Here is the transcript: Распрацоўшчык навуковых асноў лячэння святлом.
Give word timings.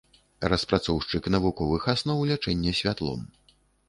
Распрацоўшчык 0.51 1.29
навуковых 1.35 1.85
асноў 1.93 2.23
лячэння 2.31 2.73
святлом. 2.81 3.21